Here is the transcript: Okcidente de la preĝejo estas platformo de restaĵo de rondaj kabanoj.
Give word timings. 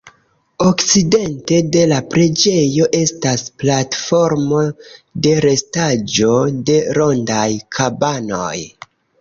Okcidente 0.67 1.57
de 1.75 1.83
la 1.91 1.99
preĝejo 2.13 2.87
estas 3.01 3.43
platformo 3.65 4.63
de 5.27 5.37
restaĵo 5.47 6.33
de 6.71 6.81
rondaj 7.01 7.47
kabanoj. 7.79 8.55